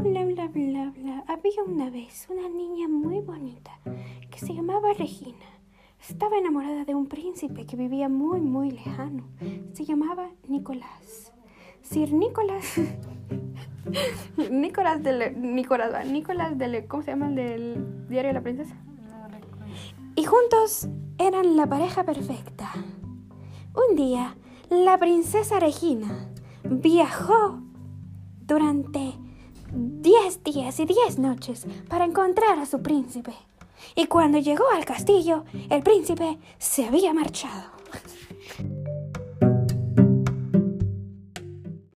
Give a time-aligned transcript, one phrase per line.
[0.00, 1.24] bla.
[1.26, 3.72] Había una vez una niña muy bonita
[4.30, 5.44] que se llamaba Regina.
[6.08, 9.24] Estaba enamorada de un príncipe que vivía muy, muy lejano.
[9.72, 11.32] Se llamaba Nicolás.
[11.82, 12.80] Sir Nicolás.
[14.50, 18.76] Nicolás de Nicolás, Nicolás de ¿cómo se llama el del diario de la princesa?
[20.16, 22.72] Y juntos eran la pareja perfecta.
[23.74, 24.36] Un día,
[24.70, 26.30] la princesa Regina
[26.64, 27.60] viajó
[28.46, 29.14] durante
[29.76, 33.34] 10 días y 10 noches para encontrar a su príncipe.
[33.94, 37.75] Y cuando llegó al castillo, el príncipe se había marchado.